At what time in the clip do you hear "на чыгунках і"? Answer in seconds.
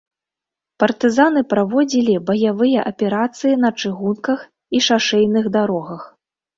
3.69-4.87